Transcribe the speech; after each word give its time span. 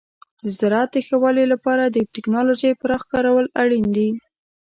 د 0.43 0.45
زراعت 0.59 0.89
د 0.93 0.97
ښه 1.07 1.15
والي 1.23 1.45
لپاره 1.53 1.83
د 1.85 1.97
تکنالوژۍ 2.15 2.71
پراخ 2.81 3.01
کارول 3.11 3.45
اړین 3.61 3.85
دي. 3.95 4.09